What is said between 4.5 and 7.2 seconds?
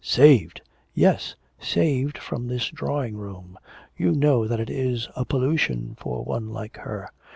it is a pollution for one like her.'